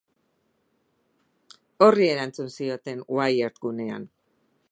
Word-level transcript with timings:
Horri 1.87 2.09
erantzun 2.15 2.49
zioten 2.55 3.05
Wired 3.19 3.63
gunean. 3.67 4.09